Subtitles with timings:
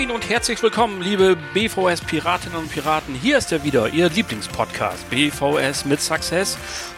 [0.00, 3.14] Moin und herzlich willkommen, liebe BVS-Piratinnen und Piraten.
[3.14, 6.56] Hier ist er wieder, Ihr Lieblingspodcast BVS mit Success.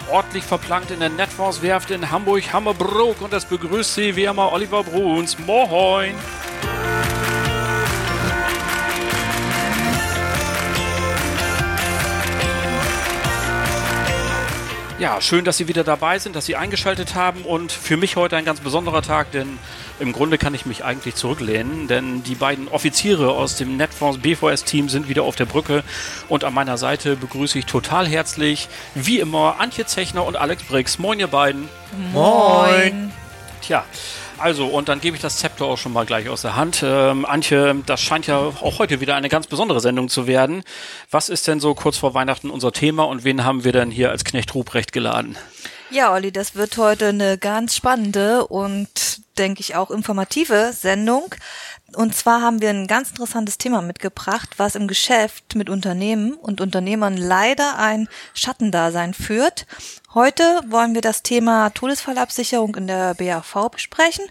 [0.09, 5.36] Ordentlich verplankt in der Netforce-Werft in Hamburg-Hammerbrook und das begrüßt Sie wie immer Oliver Bruns.
[5.41, 6.14] Moin!
[15.02, 18.36] Ja, schön, dass Sie wieder dabei sind, dass Sie eingeschaltet haben und für mich heute
[18.36, 19.58] ein ganz besonderer Tag, denn
[19.98, 24.88] im Grunde kann ich mich eigentlich zurücklehnen, denn die beiden Offiziere aus dem Netfonds BVS-Team
[24.88, 25.82] sind wieder auf der Brücke
[26.28, 31.00] und an meiner Seite begrüße ich total herzlich, wie immer, Antje Zechner und Alex Briggs.
[31.00, 31.68] Moin, ihr beiden.
[32.12, 33.12] Moin.
[33.61, 33.84] Tja,
[34.42, 36.83] also, und dann gebe ich das Zepter auch schon mal gleich aus der Hand.
[36.84, 40.65] Ähm, Antje, das scheint ja auch heute wieder eine ganz besondere Sendung zu werden.
[41.11, 44.11] Was ist denn so kurz vor Weihnachten unser Thema und wen haben wir denn hier
[44.11, 45.37] als Knecht Ruprecht geladen?
[45.91, 51.34] Ja, Olli, das wird heute eine ganz spannende und, denke ich, auch informative Sendung.
[51.95, 56.61] Und zwar haben wir ein ganz interessantes Thema mitgebracht, was im Geschäft mit Unternehmen und
[56.61, 59.67] Unternehmern leider ein Schattendasein führt.
[60.15, 64.25] Heute wollen wir das Thema Todesfallabsicherung in der BAV besprechen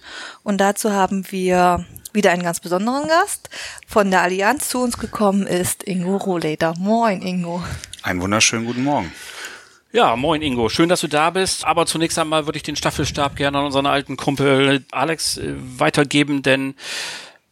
[0.44, 3.50] und dazu haben wir wieder einen ganz besonderen Gast.
[3.88, 6.74] Von der Allianz zu uns gekommen ist Ingo Rohleder.
[6.78, 7.64] Moin, Ingo.
[8.04, 9.12] Einen wunderschönen guten Morgen.
[9.94, 11.66] Ja, moin Ingo, schön, dass du da bist.
[11.66, 16.44] Aber zunächst einmal würde ich den Staffelstab gerne an unseren alten Kumpel Alex äh, weitergeben,
[16.44, 16.76] denn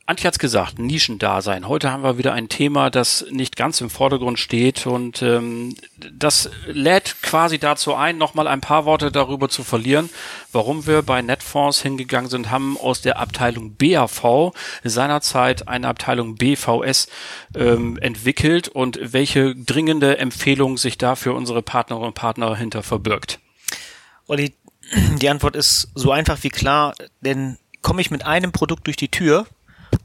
[0.10, 1.68] Antje hat's gesagt, Nischendasein.
[1.68, 5.76] Heute haben wir wieder ein Thema, das nicht ganz im Vordergrund steht und ähm,
[6.12, 10.10] das lädt quasi dazu ein, nochmal ein paar Worte darüber zu verlieren,
[10.52, 14.52] warum wir bei Netfonds hingegangen sind, haben aus der Abteilung BAV
[14.84, 17.08] seinerzeit eine Abteilung BVS
[17.54, 23.38] ähm, entwickelt und welche dringende Empfehlung sich da für unsere Partnerinnen und Partner hinter verbirgt.
[24.26, 24.56] Olli,
[25.18, 29.10] die Antwort ist so einfach wie klar, denn komme ich mit einem Produkt durch die
[29.10, 29.46] Tür,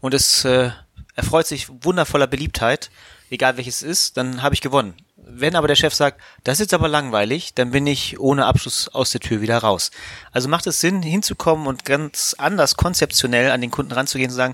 [0.04, 0.70] und es äh,
[1.15, 2.91] erfreut sich wundervoller Beliebtheit,
[3.31, 4.92] egal welches ist, dann habe ich gewonnen.
[5.16, 9.12] Wenn aber der Chef sagt, das ist aber langweilig, dann bin ich ohne Abschluss aus
[9.12, 9.91] der Tür wieder raus.
[10.31, 14.37] Also macht es Sinn, hinzukommen und ganz anders konzeptionell an den Kunden ranzugehen und zu
[14.37, 14.53] sagen,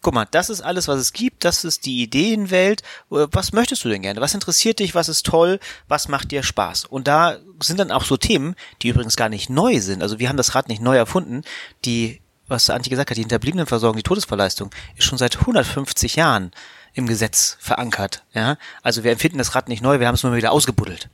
[0.00, 2.82] guck mal, das ist alles, was es gibt, das ist die Ideenwelt.
[3.10, 4.22] Was möchtest du denn gerne?
[4.22, 4.94] Was interessiert dich?
[4.94, 5.60] Was ist toll?
[5.88, 6.86] Was macht dir Spaß?
[6.86, 10.02] Und da sind dann auch so Themen, die übrigens gar nicht neu sind.
[10.02, 11.42] Also wir haben das Rad nicht neu erfunden,
[11.84, 16.52] die was Antje gesagt hat, die Hinterbliebenenversorgung, die Todesverleistung, ist schon seit 150 Jahren
[16.94, 18.22] im Gesetz verankert.
[18.32, 21.08] Ja, also wir empfinden das Rad nicht neu, wir haben es nur wieder ausgebuddelt.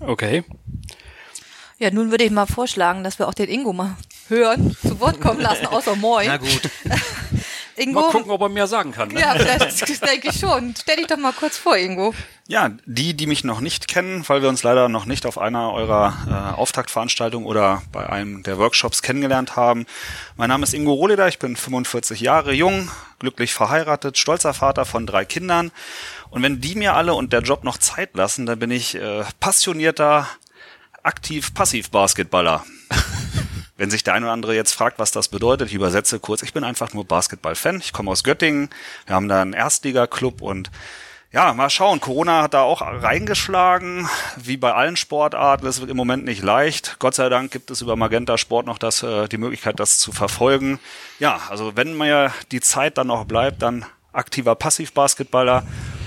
[0.00, 0.44] Okay.
[1.78, 3.96] Ja, nun würde ich mal vorschlagen, dass wir auch den Ingo mal
[4.28, 6.26] hören, zu Wort kommen lassen, außer Moin.
[6.26, 6.62] Na gut.
[7.78, 8.00] Ingo.
[8.00, 9.08] Mal gucken, ob er mehr sagen kann.
[9.08, 9.20] Ne?
[9.20, 10.74] Ja, vielleicht denke ich schon.
[10.80, 12.14] Stell dich doch mal kurz vor, Ingo.
[12.46, 15.72] Ja, die, die mich noch nicht kennen, weil wir uns leider noch nicht auf einer
[15.72, 19.86] eurer äh, Auftaktveranstaltungen oder bei einem der Workshops kennengelernt haben.
[20.36, 25.06] Mein Name ist Ingo Rohleder, ich bin 45 Jahre jung, glücklich verheiratet, stolzer Vater von
[25.06, 25.70] drei Kindern.
[26.30, 29.24] Und wenn die mir alle und der Job noch Zeit lassen, dann bin ich äh,
[29.40, 30.26] passionierter,
[31.02, 32.64] aktiv, passiv Basketballer.
[33.78, 36.52] Wenn sich der eine oder andere jetzt fragt, was das bedeutet, ich übersetze kurz, ich
[36.52, 37.78] bin einfach nur Basketball-Fan.
[37.78, 38.68] Ich komme aus Göttingen,
[39.06, 40.70] wir haben da einen Erstliga-Club und
[41.30, 42.00] ja, mal schauen.
[42.00, 45.66] Corona hat da auch reingeschlagen, wie bei allen Sportarten.
[45.66, 46.96] Es wird im Moment nicht leicht.
[46.98, 50.10] Gott sei Dank gibt es über Magenta Sport noch das, äh, die Möglichkeit, das zu
[50.10, 50.80] verfolgen.
[51.18, 55.64] Ja, also wenn mir die Zeit dann noch bleibt, dann aktiver Passivbasketballer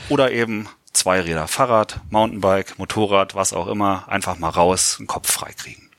[0.09, 5.53] oder eben Zweiräder, Fahrrad, Mountainbike, Motorrad, was auch immer, einfach mal raus, den Kopf frei
[5.53, 5.89] kriegen.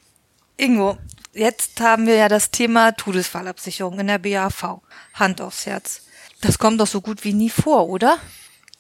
[0.59, 0.99] Ingo,
[1.33, 4.81] jetzt haben wir ja das Thema Todesfallabsicherung in der BAV.
[5.15, 6.03] Hand aufs Herz.
[6.41, 8.19] Das kommt doch so gut wie nie vor, oder?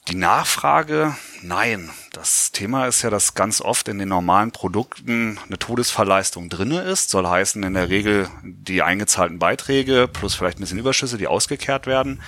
[0.09, 1.91] Die Nachfrage, nein.
[2.13, 7.11] Das Thema ist ja, dass ganz oft in den normalen Produkten eine Todesfallleistung drinne ist.
[7.11, 11.87] Soll heißen in der Regel die eingezahlten Beiträge plus vielleicht ein bisschen Überschüsse, die ausgekehrt
[11.87, 12.21] werden.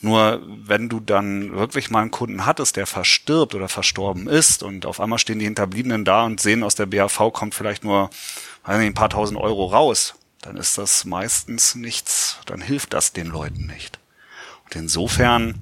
[0.00, 4.84] Nur wenn du dann wirklich mal einen Kunden hattest, der verstirbt oder verstorben ist und
[4.84, 8.10] auf einmal stehen die Hinterbliebenen da und sehen aus der BAV kommt vielleicht nur
[8.66, 13.28] nicht, ein paar tausend Euro raus, dann ist das meistens nichts, dann hilft das den
[13.28, 13.98] Leuten nicht.
[14.64, 15.60] Und insofern,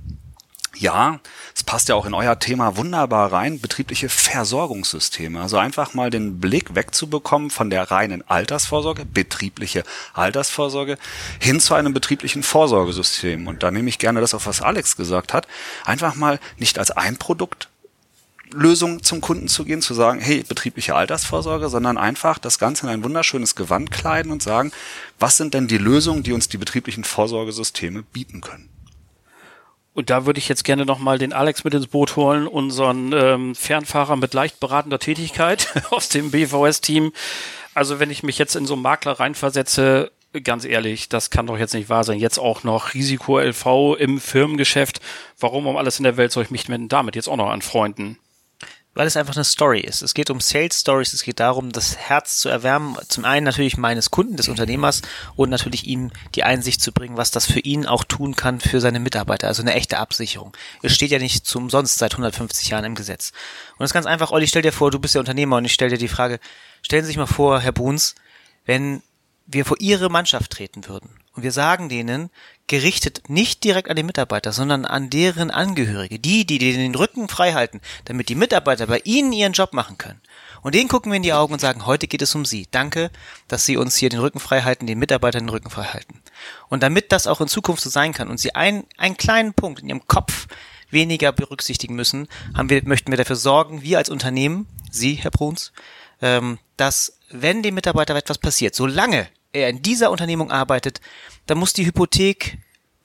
[0.77, 1.21] ja,
[1.55, 5.41] es passt ja auch in euer Thema wunderbar rein, betriebliche Versorgungssysteme.
[5.41, 10.97] Also einfach mal den Blick wegzubekommen von der reinen Altersvorsorge, betriebliche Altersvorsorge,
[11.41, 13.47] hin zu einem betrieblichen Vorsorgesystem.
[13.49, 15.47] Und da nehme ich gerne das auf, was Alex gesagt hat.
[15.85, 17.69] Einfach mal nicht als ein Produkt
[18.53, 22.93] Lösung zum Kunden zu gehen, zu sagen, hey, betriebliche Altersvorsorge, sondern einfach das Ganze in
[22.93, 24.73] ein wunderschönes Gewand kleiden und sagen,
[25.19, 28.69] was sind denn die Lösungen, die uns die betrieblichen Vorsorgesysteme bieten können?
[29.93, 33.55] Und da würde ich jetzt gerne nochmal den Alex mit ins Boot holen, unseren ähm,
[33.55, 37.13] Fernfahrer mit leicht beratender Tätigkeit aus dem BVS-Team.
[37.75, 40.13] Also wenn ich mich jetzt in so einen Makler reinversetze,
[40.45, 42.19] ganz ehrlich, das kann doch jetzt nicht wahr sein.
[42.19, 45.01] Jetzt auch noch Risiko-LV im Firmengeschäft.
[45.39, 48.17] Warum um alles in der Welt soll ich mich damit jetzt auch noch anfreunden?
[48.95, 50.03] Weil es einfach eine Story ist.
[50.03, 52.97] Es geht um Sales Stories, es geht darum, das Herz zu erwärmen.
[53.09, 55.03] Zum einen natürlich meines Kunden, des Unternehmers
[55.37, 58.81] und natürlich ihm die Einsicht zu bringen, was das für ihn auch tun kann für
[58.81, 59.47] seine Mitarbeiter.
[59.47, 60.57] Also eine echte Absicherung.
[60.83, 63.31] Es steht ja nicht zum umsonst seit 150 Jahren im Gesetz.
[63.79, 65.73] Und es ist ganz einfach, Olli, stell dir vor, du bist der Unternehmer und ich
[65.73, 66.41] stell dir die Frage,
[66.83, 68.17] stellen Sie sich mal vor, Herr Bruns,
[68.65, 69.03] wenn
[69.47, 72.31] wir vor Ihre Mannschaft treten würden und wir sagen denen,
[72.71, 77.53] gerichtet nicht direkt an die Mitarbeiter, sondern an deren Angehörige, die, die den Rücken frei
[77.53, 80.21] halten, damit die Mitarbeiter bei ihnen ihren Job machen können.
[80.63, 82.69] Und denen gucken wir in die Augen und sagen, heute geht es um Sie.
[82.71, 83.11] Danke,
[83.49, 86.23] dass Sie uns hier den Rücken frei halten, den Mitarbeitern den Rücken frei halten.
[86.69, 89.81] Und damit das auch in Zukunft so sein kann und Sie ein, einen kleinen Punkt
[89.81, 90.47] in Ihrem Kopf
[90.91, 95.73] weniger berücksichtigen müssen, haben wir, möchten wir dafür sorgen, wir als Unternehmen, Sie, Herr Bruns,
[96.23, 101.01] ähm, dass wenn dem Mitarbeiter etwas passiert, solange er in dieser Unternehmung arbeitet,
[101.51, 102.59] dann muss die Hypothek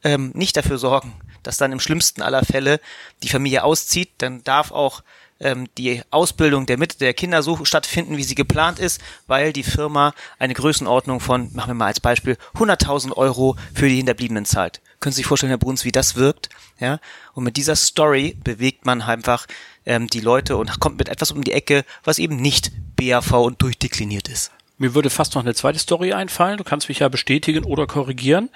[0.03, 2.79] ähm, nicht dafür sorgen, dass dann im schlimmsten aller Fälle
[3.23, 4.11] die Familie auszieht.
[4.19, 5.01] Dann darf auch
[5.39, 9.63] ähm, die Ausbildung der Mitte der Kinder so stattfinden, wie sie geplant ist, weil die
[9.63, 14.79] Firma eine Größenordnung von, machen wir mal als Beispiel, 100.000 Euro für die Hinterbliebenen zahlt.
[14.99, 16.49] Können Sie sich vorstellen, Herr Bruns, wie das wirkt?
[16.79, 16.99] Ja.
[17.33, 19.47] Und mit dieser Story bewegt man einfach
[19.87, 23.61] ähm, die Leute und kommt mit etwas um die Ecke, was eben nicht BAV und
[23.63, 24.51] durchdekliniert ist.
[24.77, 26.57] Mir würde fast noch eine zweite Story einfallen.
[26.57, 28.49] Du kannst mich ja bestätigen oder korrigieren.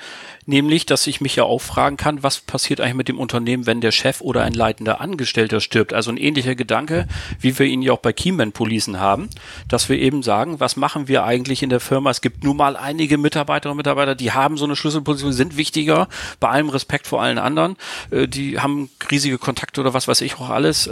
[0.45, 3.79] Nämlich, dass ich mich ja auch fragen kann, was passiert eigentlich mit dem Unternehmen, wenn
[3.79, 5.93] der Chef oder ein leitender Angestellter stirbt.
[5.93, 7.07] Also ein ähnlicher Gedanke,
[7.39, 9.29] wie wir ihn ja auch bei Keyman Policen haben,
[9.69, 12.09] dass wir eben sagen, was machen wir eigentlich in der Firma?
[12.09, 16.09] Es gibt nun mal einige Mitarbeiterinnen und Mitarbeiter, die haben so eine Schlüsselposition, sind wichtiger,
[16.41, 17.77] bei allem Respekt vor allen anderen.
[18.11, 20.89] Äh, die haben riesige Kontakte oder was weiß ich auch alles.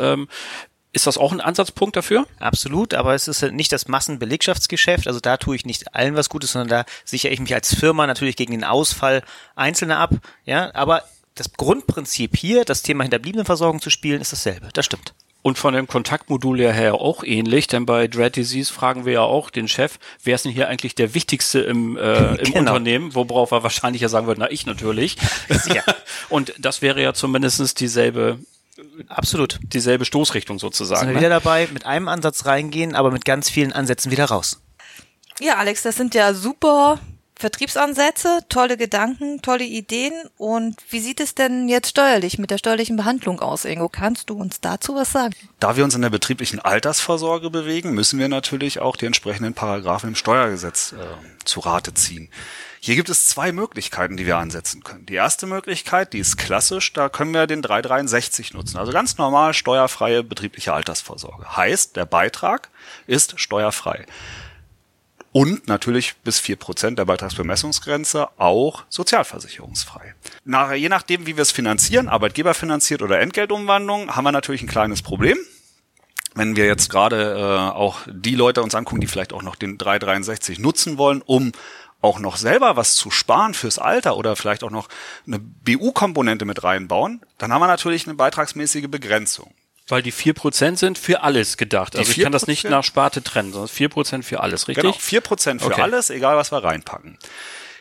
[0.97, 2.25] Ist das auch ein Ansatzpunkt dafür?
[2.39, 5.05] Absolut, aber es ist nicht das Massenbelegschaftsgeschäft.
[5.05, 8.07] Also da tue ich nicht allen was Gutes, sondern da sichere ich mich als Firma
[8.07, 9.21] natürlich gegen den Ausfall
[9.55, 10.15] Einzelner ab.
[10.43, 11.03] Ja, aber
[11.35, 14.69] das Grundprinzip hier, das Thema Hinterbliebenenversorgung zu spielen, ist dasselbe.
[14.73, 15.13] Das stimmt.
[15.43, 19.51] Und von dem Kontaktmodul her auch ähnlich, denn bei Dread Disease fragen wir ja auch
[19.51, 22.59] den Chef, wer ist denn hier eigentlich der Wichtigste im, äh, im genau.
[22.71, 25.15] Unternehmen, worauf er wahrscheinlich ja sagen würde, na ich natürlich.
[26.29, 28.39] Und das wäre ja zumindestens dieselbe
[29.07, 29.59] Absolut.
[29.61, 31.01] Dieselbe Stoßrichtung sozusagen.
[31.01, 31.19] Sind wir ne?
[31.19, 34.61] wieder dabei, mit einem Ansatz reingehen, aber mit ganz vielen Ansätzen wieder raus.
[35.39, 36.99] Ja, Alex, das sind ja super
[37.39, 40.13] Vertriebsansätze, tolle Gedanken, tolle Ideen.
[40.37, 43.89] Und wie sieht es denn jetzt steuerlich mit der steuerlichen Behandlung aus, Ingo?
[43.89, 45.35] Kannst du uns dazu was sagen?
[45.59, 50.09] Da wir uns in der betrieblichen Altersvorsorge bewegen, müssen wir natürlich auch die entsprechenden Paragraphen
[50.09, 52.29] im Steuergesetz äh, zu Rate ziehen.
[52.79, 55.05] Hier gibt es zwei Möglichkeiten, die wir ansetzen können.
[55.05, 58.77] Die erste Möglichkeit, die ist klassisch, da können wir den 363 nutzen.
[58.77, 61.57] Also ganz normal steuerfreie betriebliche Altersvorsorge.
[61.57, 62.69] Heißt, der Beitrag
[63.07, 64.05] ist steuerfrei.
[65.31, 70.15] Und natürlich bis vier Prozent der Beitragsbemessungsgrenze auch sozialversicherungsfrei.
[70.45, 74.67] Nach, je nachdem, wie wir es finanzieren, Arbeitgeber finanziert oder Entgeltumwandlung, haben wir natürlich ein
[74.67, 75.37] kleines Problem
[76.37, 79.79] wenn wir jetzt gerade äh, auch die Leute uns angucken, die vielleicht auch noch den
[79.79, 81.51] 363 nutzen wollen, um
[82.01, 84.87] auch noch selber was zu sparen fürs Alter oder vielleicht auch noch
[85.25, 89.53] eine BU-Komponente mit reinbauen, dann haben wir natürlich eine beitragsmäßige Begrenzung.
[89.87, 91.93] Weil die vier Prozent sind für alles gedacht.
[91.93, 94.83] Die also ich kann das nicht nach Sparte trennen, sondern vier Prozent für alles, richtig?
[94.83, 95.81] Genau, vier Prozent für okay.
[95.81, 97.17] alles, egal was wir reinpacken.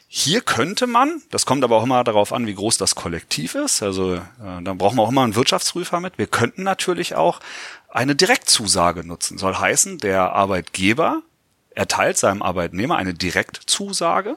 [0.08, 3.82] Hier könnte man, das kommt aber auch immer darauf an, wie groß das Kollektiv ist,
[3.82, 4.20] also äh,
[4.62, 6.16] dann brauchen wir auch immer einen Wirtschaftsprüfer mit.
[6.16, 7.40] Wir könnten natürlich auch
[7.88, 9.36] eine Direktzusage nutzen.
[9.36, 11.22] Soll heißen, der Arbeitgeber
[11.70, 14.36] erteilt seinem Arbeitnehmer eine Direktzusage.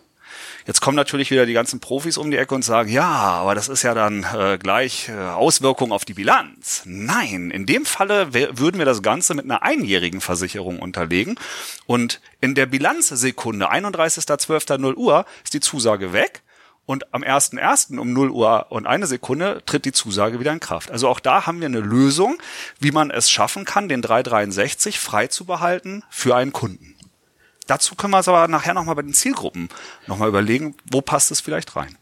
[0.65, 3.69] Jetzt kommen natürlich wieder die ganzen Profis um die Ecke und sagen, ja, aber das
[3.69, 6.83] ist ja dann äh, gleich äh, Auswirkung auf die Bilanz.
[6.85, 11.39] Nein, in dem Falle würden wir das Ganze mit einer einjährigen Versicherung unterlegen
[11.85, 16.43] und in der Bilanzsekunde 31.12.0 Uhr ist die Zusage weg
[16.89, 17.99] und am 1.1.
[17.99, 20.89] um 0 Uhr und eine Sekunde tritt die Zusage wieder in Kraft.
[20.89, 22.41] Also auch da haben wir eine Lösung,
[22.79, 26.95] wie man es schaffen kann, den 363 frei zu behalten für einen Kunden.
[27.69, 29.69] Dazu können wir es aber nachher nochmal bei den Zielgruppen
[30.07, 31.95] nochmal überlegen, wo passt es vielleicht rein.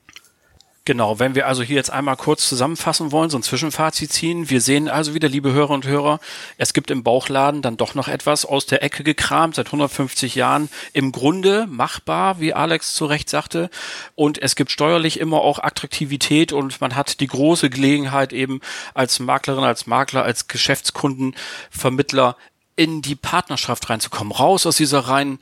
[0.85, 4.49] Genau, wenn wir also hier jetzt einmal kurz zusammenfassen wollen, so ein Zwischenfazit ziehen.
[4.49, 6.21] Wir sehen also wieder, liebe Hörer und Hörer,
[6.57, 10.69] es gibt im Bauchladen dann doch noch etwas aus der Ecke gekramt, seit 150 Jahren
[10.93, 13.69] im Grunde machbar, wie Alex zu Recht sagte.
[14.15, 18.61] Und es gibt steuerlich immer auch Attraktivität und man hat die große Gelegenheit eben
[18.93, 22.37] als Maklerin, als Makler, als Geschäftskundenvermittler
[22.77, 25.39] in die Partnerschaft reinzukommen, raus aus dieser reinen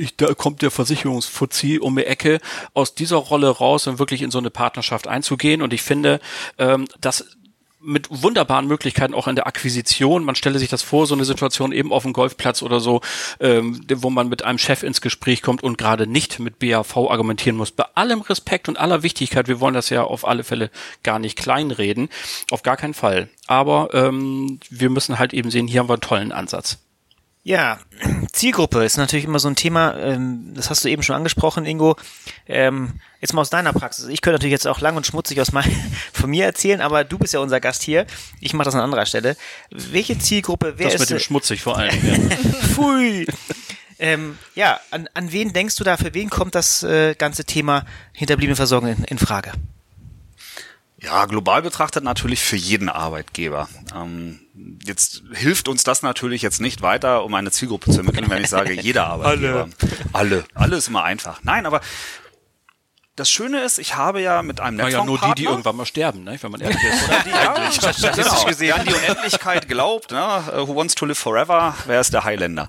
[0.00, 2.40] ich, da kommt der Versicherungsfuzzi um die Ecke,
[2.72, 5.60] aus dieser Rolle raus und wirklich in so eine Partnerschaft einzugehen.
[5.60, 6.20] Und ich finde,
[6.56, 7.36] ähm, das
[7.80, 10.24] mit wunderbaren Möglichkeiten auch in der Akquisition.
[10.24, 13.00] Man stelle sich das vor, so eine Situation eben auf dem Golfplatz oder so,
[13.40, 17.56] ähm, wo man mit einem Chef ins Gespräch kommt und gerade nicht mit BAV argumentieren
[17.56, 17.70] muss.
[17.70, 20.70] Bei allem Respekt und aller Wichtigkeit, wir wollen das ja auf alle Fälle
[21.02, 22.08] gar nicht kleinreden,
[22.50, 23.28] auf gar keinen Fall.
[23.46, 26.78] Aber ähm, wir müssen halt eben sehen, hier haben wir einen tollen Ansatz.
[27.48, 27.78] Ja,
[28.30, 31.96] Zielgruppe ist natürlich immer so ein Thema, ähm, das hast du eben schon angesprochen, Ingo.
[32.46, 34.08] Ähm, jetzt mal aus deiner Praxis.
[34.08, 35.64] Ich könnte natürlich jetzt auch lang und schmutzig aus mein,
[36.12, 38.06] von mir erzählen, aber du bist ja unser Gast hier.
[38.42, 39.34] Ich mache das an anderer Stelle.
[39.70, 41.00] Welche Zielgruppe, wer das ist...
[41.00, 41.96] Das mit dem schmutzig vor allem.
[42.02, 42.36] Ja.
[42.68, 43.26] Pfui.
[43.98, 47.86] Ähm, ja, an, an wen denkst du da, für wen kommt das äh, ganze Thema
[48.12, 49.52] hinterbliebene Versorgung in, in Frage?
[51.00, 53.70] Ja, global betrachtet natürlich für jeden Arbeitgeber.
[53.94, 54.40] Ähm,
[54.84, 58.50] jetzt hilft uns das natürlich jetzt nicht weiter, um eine Zielgruppe zu ermitteln, wenn ich
[58.50, 59.68] sage, jeder Arbeitgeber.
[60.12, 60.42] Alle.
[60.42, 60.44] Alle.
[60.54, 61.40] Alle ist immer einfach.
[61.42, 61.80] Nein, aber
[63.16, 65.00] das Schöne ist, ich habe ja mit einem Netzwerk.
[65.00, 66.38] Ja, nur die, die irgendwann mal sterben, ne?
[66.40, 67.08] wenn man ehrlich ist.
[67.08, 68.14] Oder die eigentlich.
[68.14, 68.44] genau.
[68.44, 68.72] gesehen.
[68.72, 70.42] an die Unendlichkeit glaubt, ne?
[70.54, 71.74] Who wants to live forever?
[71.86, 72.68] Wer ist der Highlander?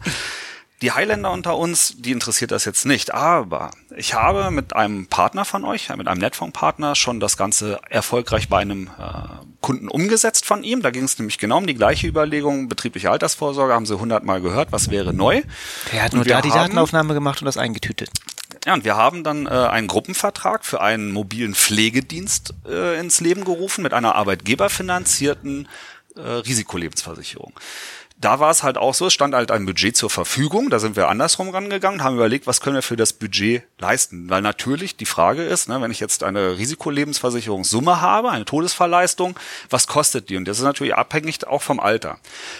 [0.81, 3.13] Die Highlander unter uns, die interessiert das jetzt nicht.
[3.13, 8.47] Aber ich habe mit einem Partner von euch, mit einem Netfonds-Partner, schon das Ganze erfolgreich
[8.47, 10.81] bei einem äh, Kunden umgesetzt von ihm.
[10.81, 12.69] Da ging es nämlich genau um die gleiche Überlegung.
[12.69, 14.71] Betriebliche Altersvorsorge haben sie hundertmal gehört.
[14.71, 15.41] Was wäre neu?
[15.91, 18.09] Er hat nur da die Datenaufnahme gemacht und das eingetütet.
[18.65, 23.43] Ja, und wir haben dann äh, einen Gruppenvertrag für einen mobilen Pflegedienst äh, ins Leben
[23.43, 25.67] gerufen mit einer arbeitgeberfinanzierten
[26.15, 27.53] äh, Risikolebensversicherung
[28.21, 30.97] da war es halt auch so, es stand halt ein Budget zur Verfügung, da sind
[30.97, 34.29] wir andersrum rangegangen, haben überlegt, was können wir für das Budget leisten.
[34.29, 39.87] Weil natürlich die Frage ist, ne, wenn ich jetzt eine Risikolebensversicherungssumme habe, eine Todesfallleistung, was
[39.87, 40.35] kostet die?
[40.35, 42.17] Und das ist natürlich abhängig auch vom Alter.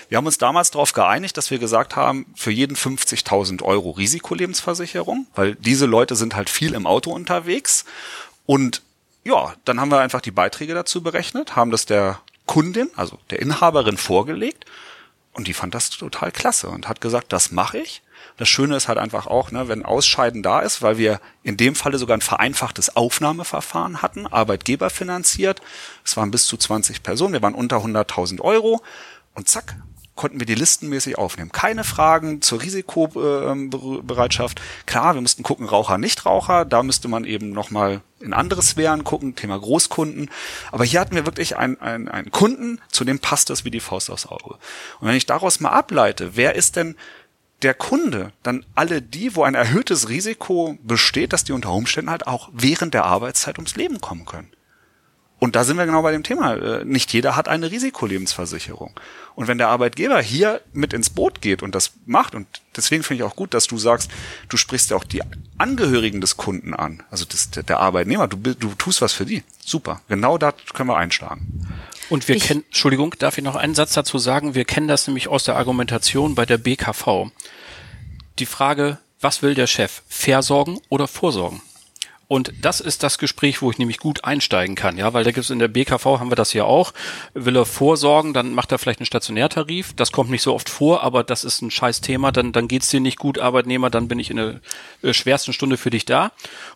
[0.07, 5.27] Wir haben uns damals darauf geeinigt, dass wir gesagt haben, für jeden 50.000 Euro Risikolebensversicherung,
[5.35, 7.83] weil diese Leute sind halt viel im Auto unterwegs
[8.45, 8.81] und
[9.25, 13.41] ja, dann haben wir einfach die Beiträge dazu berechnet, haben das der Kundin, also der
[13.41, 14.65] Inhaberin vorgelegt
[15.33, 18.01] und die fand das total klasse und hat gesagt, das mache ich.
[18.37, 21.75] Das Schöne ist halt einfach auch, ne, wenn Ausscheiden da ist, weil wir in dem
[21.75, 25.61] Falle sogar ein vereinfachtes Aufnahmeverfahren hatten, Arbeitgeber finanziert.
[26.03, 28.81] Es waren bis zu 20 Personen, wir waren unter 100.000 Euro
[29.35, 29.75] und zack,
[30.19, 31.53] konnten wir die listenmäßig aufnehmen.
[31.53, 34.59] Keine Fragen zur Risikobereitschaft.
[34.85, 36.65] Klar, wir mussten gucken, Raucher, Nichtraucher.
[36.65, 40.29] Da müsste man eben nochmal in andere Sphären gucken, Thema Großkunden.
[40.73, 43.79] Aber hier hatten wir wirklich einen, einen, einen Kunden, zu dem passt das wie die
[43.79, 44.55] Faust aufs Auge.
[44.99, 46.97] Und wenn ich daraus mal ableite, wer ist denn
[47.61, 52.27] der Kunde, dann alle die, wo ein erhöhtes Risiko besteht, dass die unter Umständen halt
[52.27, 54.51] auch während der Arbeitszeit ums Leben kommen können.
[55.39, 56.55] Und da sind wir genau bei dem Thema.
[56.55, 58.93] Äh, nicht jeder hat eine Risikolebensversicherung.
[59.35, 63.23] Und wenn der Arbeitgeber hier mit ins Boot geht und das macht, und deswegen finde
[63.23, 64.11] ich auch gut, dass du sagst,
[64.49, 65.21] du sprichst ja auch die
[65.57, 69.43] Angehörigen des Kunden an, also des, der Arbeitnehmer, du, du tust was für die.
[69.65, 70.01] Super.
[70.09, 71.67] Genau da können wir einschlagen.
[72.09, 74.55] Und wir kennen, Entschuldigung, darf ich noch einen Satz dazu sagen?
[74.55, 77.31] Wir kennen das nämlich aus der Argumentation bei der BKV.
[78.39, 80.01] Die Frage, was will der Chef?
[80.09, 81.61] Versorgen oder vorsorgen?
[82.31, 85.45] Und das ist das Gespräch, wo ich nämlich gut einsteigen kann, ja, weil da gibt
[85.45, 86.93] es in der BKV haben wir das ja auch.
[87.33, 89.93] Will er vorsorgen, dann macht er vielleicht einen Stationärtarif.
[89.95, 92.31] Das kommt nicht so oft vor, aber das ist ein scheiß Thema.
[92.31, 94.61] Dann, dann geht's dir nicht gut, Arbeitnehmer, dann bin ich in der
[95.01, 96.31] äh, schwersten Stunde für dich da.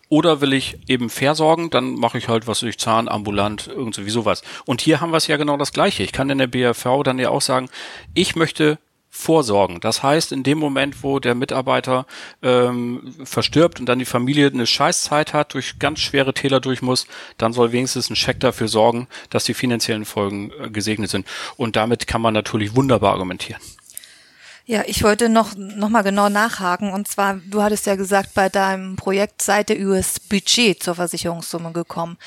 [0.08, 4.42] Oder will ich eben versorgen, dann mache ich halt was durch Zahn, ambulant, irgendwie sowas.
[4.64, 6.02] Und hier haben wir es ja genau das Gleiche.
[6.02, 7.70] Ich kann in der BRV dann ja auch sagen,
[8.12, 8.78] ich möchte
[9.16, 9.78] vorsorgen.
[9.80, 12.04] Das heißt, in dem Moment, wo der Mitarbeiter
[12.42, 17.06] ähm, verstirbt und dann die Familie eine Scheißzeit hat, durch ganz schwere Täler durch muss,
[17.38, 21.26] dann soll wenigstens ein Scheck dafür sorgen, dass die finanziellen Folgen äh, gesegnet sind.
[21.56, 23.62] Und damit kann man natürlich wunderbar argumentieren.
[24.66, 26.92] Ja, ich wollte noch, noch mal genau nachhaken.
[26.92, 30.96] Und zwar, du hattest ja gesagt, bei deinem Projekt seid ihr über das Budget zur
[30.96, 32.18] Versicherungssumme gekommen.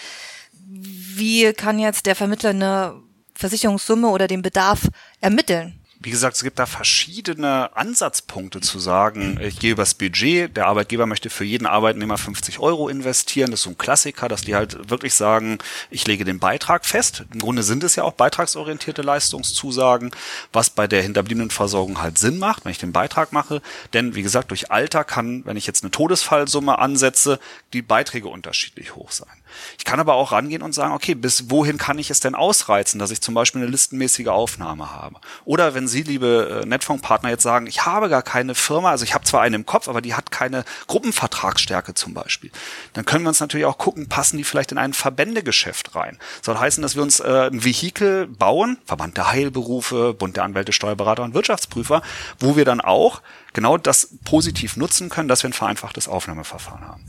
[0.70, 2.94] Wie kann jetzt der Vermittler eine
[3.36, 4.88] Versicherungssumme oder den Bedarf
[5.20, 5.82] ermitteln?
[6.08, 11.06] Wie gesagt, es gibt da verschiedene Ansatzpunkte zu sagen, ich gehe übers Budget, der Arbeitgeber
[11.06, 14.90] möchte für jeden Arbeitnehmer 50 Euro investieren, das ist so ein Klassiker, dass die halt
[14.90, 15.58] wirklich sagen,
[15.92, 17.26] ich lege den Beitrag fest.
[17.34, 20.12] Im Grunde sind es ja auch beitragsorientierte Leistungszusagen,
[20.54, 23.62] was bei der hinterbliebenen Versorgung halt Sinn macht, wenn ich den Beitrag mache.
[23.92, 27.38] Denn wie gesagt, durch Alter kann, wenn ich jetzt eine Todesfallsumme ansetze,
[27.74, 29.28] die Beiträge unterschiedlich hoch sein.
[29.78, 33.00] Ich kann aber auch rangehen und sagen, okay, bis wohin kann ich es denn ausreizen,
[33.00, 35.20] dass ich zum Beispiel eine listenmäßige Aufnahme habe?
[35.46, 39.14] Oder wenn Sie, liebe äh, Netfonds-Partner, jetzt sagen, ich habe gar keine Firma, also ich
[39.14, 42.52] habe zwar eine im Kopf, aber die hat keine Gruppenvertragsstärke zum Beispiel,
[42.94, 46.18] dann können wir uns natürlich auch gucken, passen die vielleicht in ein Verbändegeschäft rein?
[46.42, 50.72] Soll heißen, dass wir uns äh, ein Vehikel bauen, Verband der Heilberufe, Bund der Anwälte,
[50.72, 52.02] Steuerberater und Wirtschaftsprüfer,
[52.40, 53.22] wo wir dann auch
[53.54, 57.04] genau das positiv nutzen können, dass wir ein vereinfachtes Aufnahmeverfahren haben.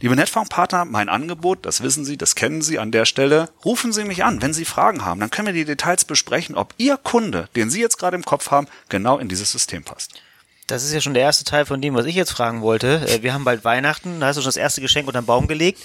[0.00, 3.48] Liebe Netfonds-Partner, mein Angebot, das wissen Sie, das kennen Sie an der Stelle.
[3.64, 5.18] Rufen Sie mich an, wenn Sie Fragen haben.
[5.18, 8.52] Dann können wir die Details besprechen, ob Ihr Kunde, den Sie jetzt gerade im Kopf
[8.52, 10.22] haben, genau in dieses System passt.
[10.68, 13.04] Das ist ja schon der erste Teil von dem, was ich jetzt fragen wollte.
[13.08, 15.48] Äh, wir haben bald Weihnachten, da hast du schon das erste Geschenk unter den Baum
[15.48, 15.80] gelegt.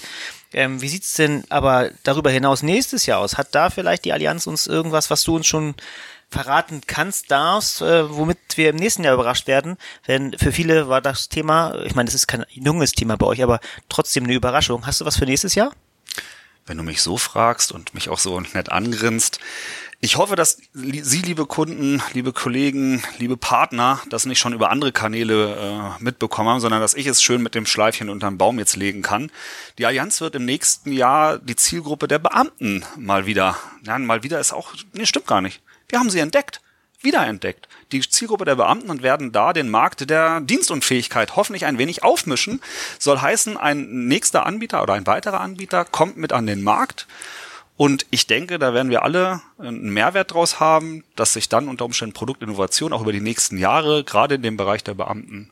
[0.52, 3.36] Ähm, wie sieht's denn aber darüber hinaus nächstes Jahr aus?
[3.36, 5.74] Hat da vielleicht die Allianz uns irgendwas, was du uns schon
[6.30, 9.76] verraten kannst, darfst, äh, womit wir im nächsten Jahr überrascht werden.
[10.08, 13.42] Denn für viele war das Thema, ich meine, es ist kein junges Thema bei euch,
[13.42, 14.86] aber trotzdem eine Überraschung.
[14.86, 15.72] Hast du was für nächstes Jahr?
[16.66, 19.38] Wenn du mich so fragst und mich auch so nett angrinst,
[20.04, 24.92] ich hoffe, dass Sie, liebe Kunden, liebe Kollegen, liebe Partner, das nicht schon über andere
[24.92, 28.76] Kanäle äh, mitbekommen haben, sondern dass ich es schön mit dem Schleifchen unterm Baum jetzt
[28.76, 29.30] legen kann.
[29.78, 34.40] Die Allianz wird im nächsten Jahr die Zielgruppe der Beamten mal wieder, ja, mal wieder
[34.40, 35.62] ist auch, nee, stimmt gar nicht.
[35.88, 36.60] Wir haben sie entdeckt,
[37.00, 37.68] wiederentdeckt.
[37.92, 42.60] Die Zielgruppe der Beamten und werden da den Markt der Dienstunfähigkeit hoffentlich ein wenig aufmischen.
[42.98, 47.06] Soll heißen, ein nächster Anbieter oder ein weiterer Anbieter kommt mit an den Markt.
[47.76, 51.84] Und ich denke, da werden wir alle einen Mehrwert draus haben, dass sich dann unter
[51.84, 55.50] Umständen Produktinnovation auch über die nächsten Jahre, gerade in dem Bereich der Beamten,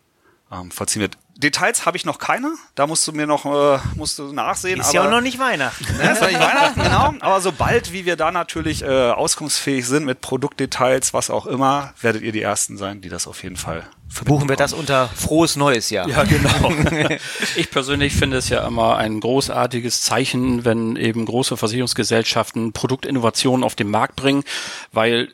[0.52, 1.18] ähm, vollziehen wird.
[1.36, 2.54] Details habe ich noch keine.
[2.74, 4.80] Da musst du mir noch äh, musst du nachsehen.
[4.80, 5.84] Ist aber, ja auch noch nicht Weihnachten.
[5.96, 6.12] Ne?
[6.12, 7.14] Ist noch nicht Weihnachten, genau.
[7.20, 12.22] Aber sobald, wie wir da natürlich äh, auskunftsfähig sind mit Produktdetails, was auch immer, werdet
[12.22, 15.88] ihr die Ersten sein, die das auf jeden Fall Verbuchen wir das unter frohes neues
[15.88, 16.06] Jahr.
[16.06, 16.70] Ja, genau.
[17.56, 23.74] ich persönlich finde es ja immer ein großartiges Zeichen, wenn eben große Versicherungsgesellschaften Produktinnovationen auf
[23.74, 24.44] den Markt bringen,
[24.92, 25.32] weil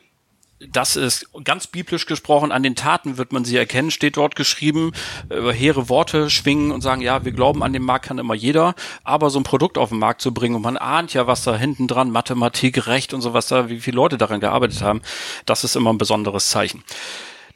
[0.59, 4.91] das ist ganz biblisch gesprochen, an den Taten wird man sie erkennen, steht dort geschrieben,
[5.29, 8.75] über hehre Worte schwingen und sagen, ja, wir glauben, an dem Markt kann immer jeder,
[9.03, 11.55] aber so ein Produkt auf den Markt zu bringen und man ahnt ja, was da
[11.55, 15.01] hinten dran, Mathematik, Recht und so was da, wie viele Leute daran gearbeitet haben,
[15.45, 16.83] das ist immer ein besonderes Zeichen.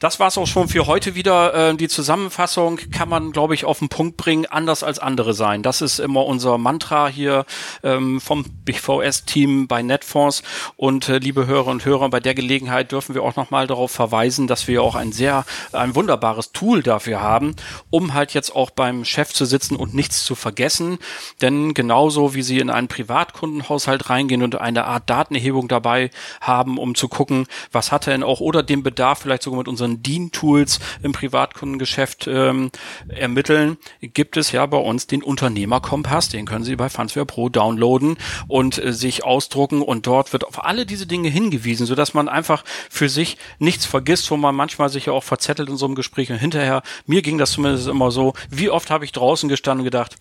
[0.03, 1.69] Das war's auch schon für heute wieder.
[1.69, 5.63] Äh, die Zusammenfassung kann man, glaube ich, auf den Punkt bringen, anders als andere sein.
[5.63, 7.45] Das ist immer unser Mantra hier
[7.83, 10.43] ähm, vom BVS-Team bei Netfonds.
[10.75, 14.45] Und äh, liebe Hörer und Hörer, bei der Gelegenheit dürfen wir auch nochmal darauf verweisen,
[14.45, 17.55] dass wir auch ein sehr, ein wunderbares Tool dafür haben,
[17.89, 20.97] um halt jetzt auch beim Chef zu sitzen und nichts zu vergessen.
[21.41, 26.09] Denn genauso wie Sie in einen Privatkundenhaushalt reingehen und eine Art Datenerhebung dabei
[26.41, 29.69] haben, um zu gucken, was hat er denn auch oder den Bedarf vielleicht sogar mit
[29.69, 32.71] unseren DIN-Tools im Privatkundengeschäft ähm,
[33.07, 36.29] ermitteln, gibt es ja bei uns den Unternehmerkompass.
[36.29, 40.63] Den können Sie bei Fansware Pro downloaden und äh, sich ausdrucken und dort wird auf
[40.63, 45.05] alle diese Dinge hingewiesen, sodass man einfach für sich nichts vergisst, wo man manchmal sich
[45.05, 48.33] ja auch verzettelt in so einem Gespräch und hinterher, mir ging das zumindest immer so,
[48.49, 50.17] wie oft habe ich draußen gestanden und gedacht,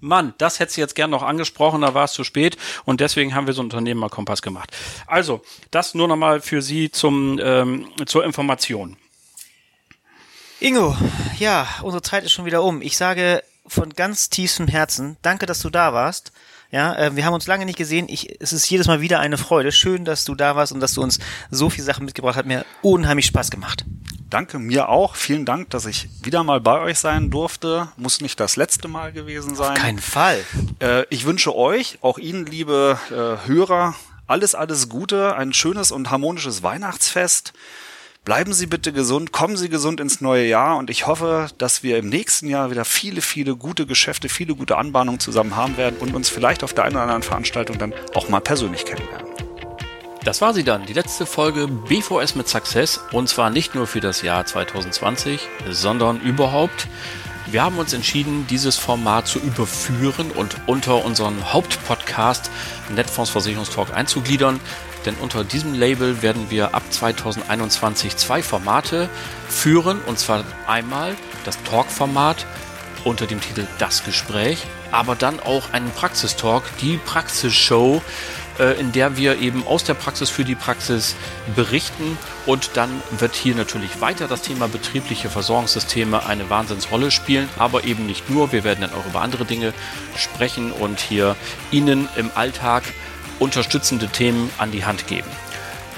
[0.00, 3.34] Mann, das hätte sie jetzt gern noch angesprochen, da war es zu spät und deswegen
[3.34, 4.70] haben wir so einen Unternehmerkompass gemacht.
[5.06, 8.96] Also, das nur nochmal für Sie zum, ähm, zur Information.
[10.58, 10.96] Ingo,
[11.38, 12.80] ja, unsere Zeit ist schon wieder um.
[12.80, 16.32] Ich sage von ganz tiefstem Herzen, danke, dass du da warst.
[16.70, 18.06] Ja, äh, wir haben uns lange nicht gesehen.
[18.08, 19.70] Ich, es ist jedes Mal wieder eine Freude.
[19.70, 21.18] Schön, dass du da warst und dass du uns
[21.50, 22.46] so viele Sachen mitgebracht hast.
[22.46, 23.84] Mir unheimlich Spaß gemacht.
[24.30, 25.14] Danke mir auch.
[25.14, 27.88] Vielen Dank, dass ich wieder mal bei euch sein durfte.
[27.96, 29.72] Muss nicht das letzte Mal gewesen sein.
[29.72, 30.42] Auf keinen Fall.
[30.80, 33.94] Äh, ich wünsche euch, auch Ihnen, liebe äh, Hörer,
[34.26, 37.52] alles, alles Gute, ein schönes und harmonisches Weihnachtsfest.
[38.26, 41.96] Bleiben Sie bitte gesund, kommen Sie gesund ins neue Jahr und ich hoffe, dass wir
[41.96, 46.12] im nächsten Jahr wieder viele, viele gute Geschäfte, viele gute Anbahnungen zusammen haben werden und
[46.12, 49.28] uns vielleicht auf der einen oder anderen Veranstaltung dann auch mal persönlich kennenlernen.
[50.24, 54.00] Das war sie dann, die letzte Folge BVS mit Success und zwar nicht nur für
[54.00, 56.88] das Jahr 2020, sondern überhaupt.
[57.48, 62.50] Wir haben uns entschieden, dieses Format zu überführen und unter unseren Hauptpodcast
[62.94, 64.58] Netfonds Versicherungstalk einzugliedern.
[65.04, 69.08] Denn unter diesem Label werden wir ab 2021 zwei Formate
[69.48, 70.00] führen.
[70.06, 72.44] Und zwar einmal das Talk-Format
[73.04, 78.02] unter dem Titel Das Gespräch, aber dann auch einen Praxistalk, die Praxisshow,
[78.58, 81.14] äh, in der wir eben aus der Praxis für die Praxis
[81.54, 82.18] berichten.
[82.46, 88.06] Und dann wird hier natürlich weiter das Thema betriebliche Versorgungssysteme eine Wahnsinnsrolle spielen, aber eben
[88.06, 88.52] nicht nur.
[88.52, 89.74] Wir werden dann auch über andere Dinge
[90.16, 91.34] sprechen und hier
[91.72, 92.84] Ihnen im Alltag
[93.40, 95.28] unterstützende Themen an die Hand geben.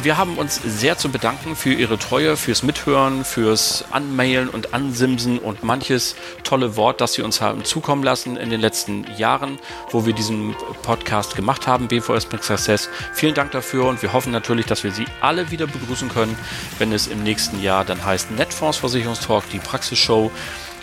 [0.00, 5.40] Wir haben uns sehr zu bedanken für Ihre Treue, fürs Mithören, fürs Anmailen und Ansimsen
[5.40, 9.58] und manches tolle Wort, das Sie uns haben zukommen lassen in den letzten Jahren,
[9.90, 12.88] wo wir diesen Podcast gemacht haben, BVS mit Success.
[13.12, 16.38] Vielen Dank dafür und wir hoffen natürlich, dass wir Sie alle wieder begrüßen können,
[16.78, 20.30] wenn es im nächsten Jahr dann heißt Netfonds Versicherungstalk, die Praxisshow.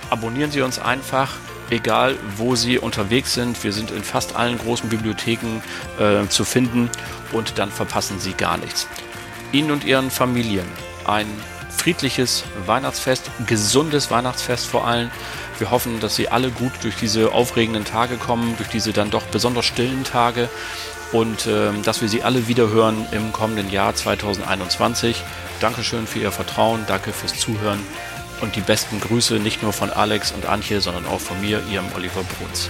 [0.10, 1.32] Abonnieren Sie uns einfach
[1.69, 3.63] egal wo Sie unterwegs sind.
[3.63, 5.62] Wir sind in fast allen großen Bibliotheken
[5.99, 6.89] äh, zu finden
[7.32, 8.88] und dann verpassen Sie gar nichts.
[9.55, 10.65] Ihnen und Ihren Familien
[11.05, 11.27] ein
[11.69, 15.09] friedliches Weihnachtsfest, gesundes Weihnachtsfest vor allem.
[15.59, 19.23] Wir hoffen, dass Sie alle gut durch diese aufregenden Tage kommen, durch diese dann doch
[19.27, 20.49] besonders stillen Tage
[21.13, 25.23] und ähm, dass wir Sie alle wieder hören im kommenden Jahr 2021.
[25.61, 27.79] Dankeschön für Ihr Vertrauen, danke fürs Zuhören
[28.41, 31.85] und die besten Grüße nicht nur von Alex und Antje, sondern auch von mir, Ihrem
[31.95, 32.69] Oliver Bruns.